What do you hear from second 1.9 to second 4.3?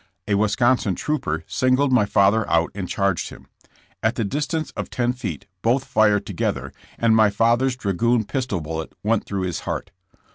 my father out and charged him. At the